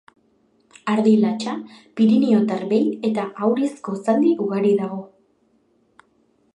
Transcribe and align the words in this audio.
Ardi 0.93 1.11
latxa, 1.23 1.53
piriniotar 2.01 2.65
behi 2.73 2.89
eta 3.11 3.27
Aurizko 3.49 3.97
zaldi 4.09 4.33
ugari 4.47 4.75
dago. 4.83 5.01